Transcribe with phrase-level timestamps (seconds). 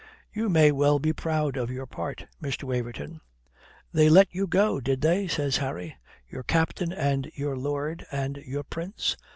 [0.33, 2.63] "You may well be proud of your part, Mr.
[2.63, 3.21] Waverton."
[3.93, 5.95] "They let you go, did they?" says Harry;
[6.27, 9.15] "your captain and your lord and your prince?"